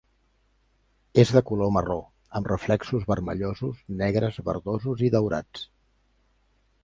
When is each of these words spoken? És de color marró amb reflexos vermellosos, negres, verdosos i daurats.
És 1.23 1.33
de 1.35 1.43
color 1.49 1.69
marró 1.75 1.97
amb 2.39 2.49
reflexos 2.51 3.05
vermellosos, 3.11 3.83
negres, 4.01 4.39
verdosos 4.51 5.07
i 5.09 5.11
daurats. 5.17 5.67